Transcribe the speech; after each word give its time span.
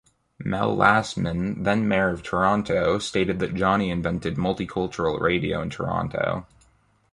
Mel 0.39 0.75
Lastman, 0.75 1.63
then 1.63 1.87
mayor 1.87 2.09
of 2.09 2.23
Toronto, 2.23 2.97
stated 2.97 3.37
that 3.37 3.53
"Johnny 3.53 3.91
invented 3.91 4.35
multicultural 4.35 5.19
radio 5.19 5.61
in 5.61 5.69
Toronto". 5.69 6.47